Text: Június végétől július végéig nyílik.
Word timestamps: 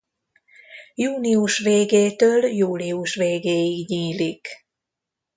Június 0.95 1.57
végétől 1.57 2.45
július 2.45 3.15
végéig 3.15 3.89
nyílik. 3.89 4.47